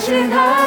[0.00, 0.63] 是他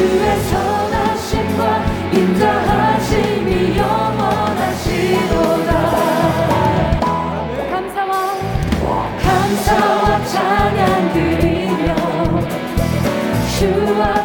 [0.00, 5.70] 주의 선하심과 인자하심이 영원하시도다.
[7.70, 8.12] 감사와
[9.22, 11.84] 감사와 찬양 드리며
[13.58, 14.19] 주와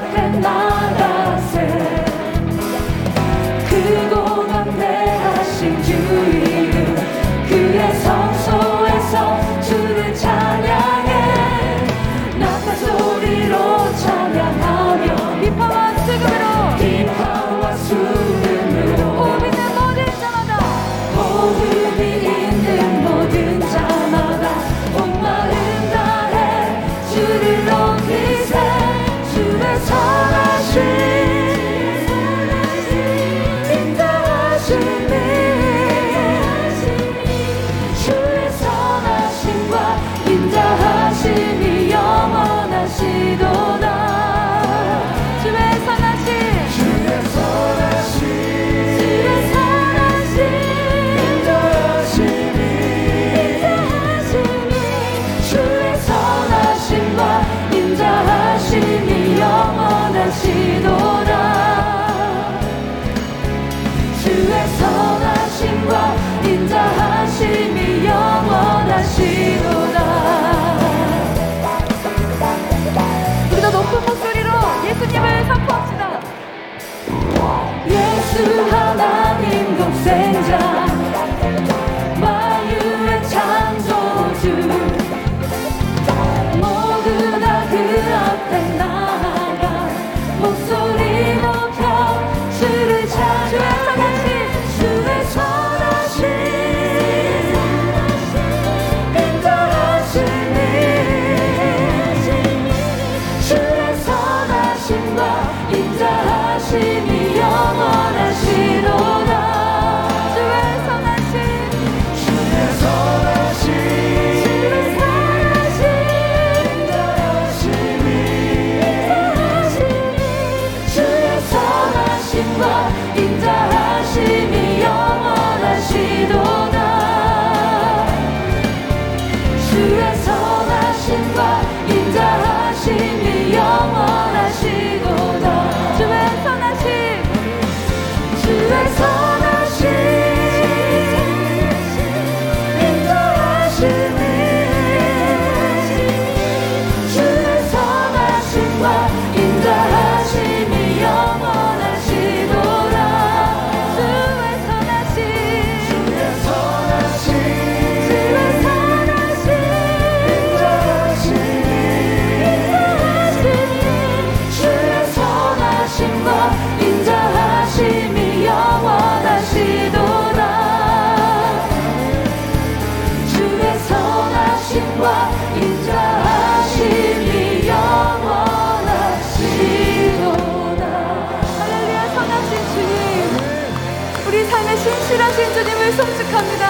[185.46, 186.66] 우리 주님을 송축합니다.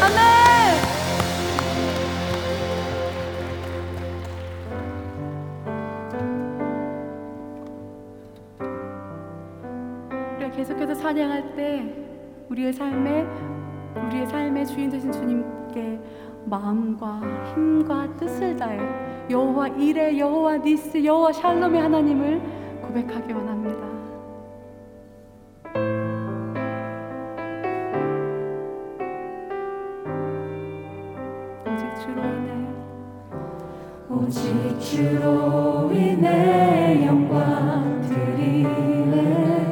[0.00, 0.18] 아멘.
[10.36, 11.94] 우리가 계속해서 찬양할 때
[12.48, 13.26] 우리의 삶에
[14.06, 16.00] 우리의 삶의 주인 되신 주님께
[16.46, 17.20] 마음과
[17.52, 18.78] 힘과 뜻을 다해
[19.28, 22.40] 여호와 이레 여호와 니스 여호와 샬롬의 하나님을
[22.80, 23.97] 고백하기 원합니다.
[34.90, 39.66] 주로 인해 영광 드리네.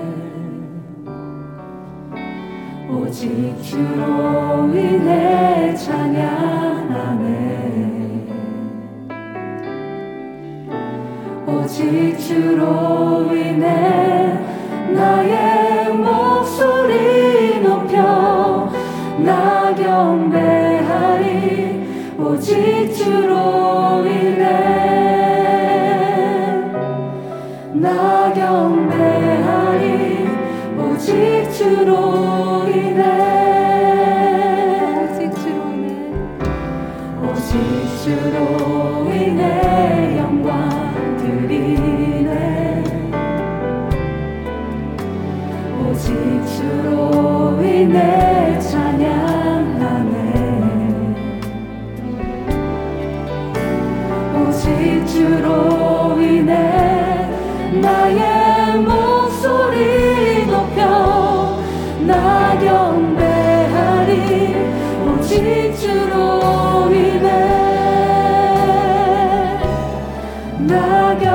[2.90, 7.24] 오직 주로 인해 찬양하네.
[11.46, 14.38] 오직 주로 인해
[14.92, 18.70] 나의 목소리 높여
[19.24, 21.16] 나 경배하리.
[22.18, 24.05] 오직 주로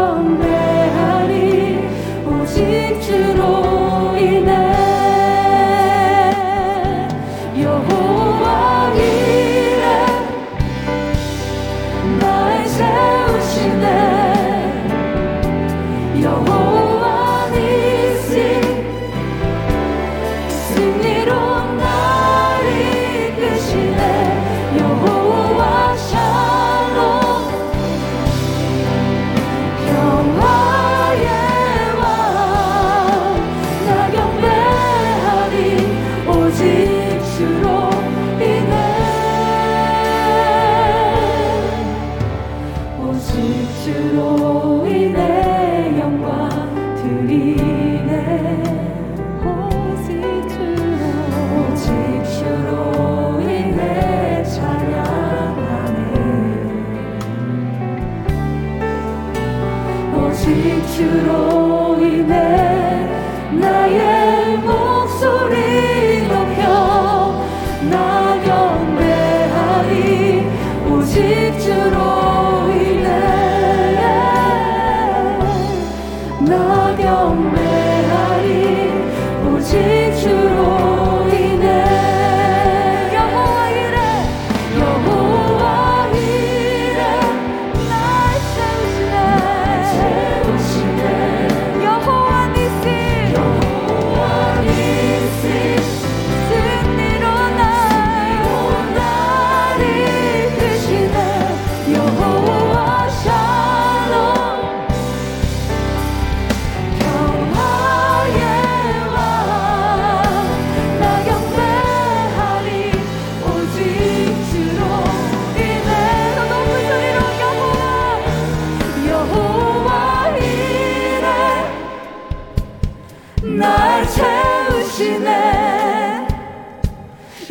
[0.02, 1.78] 담대하니
[2.26, 4.71] 오직 주로 인해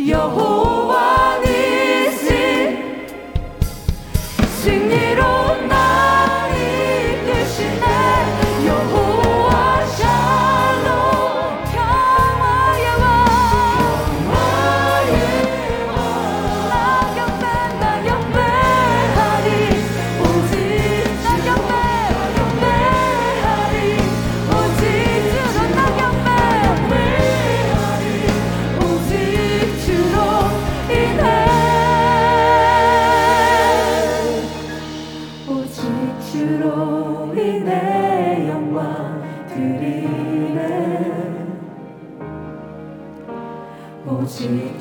[0.01, 0.90] your home.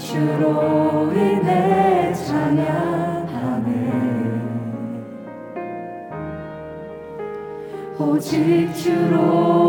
[0.09, 3.69] 주로 인해 찬양하네.
[7.99, 9.68] 오직 주로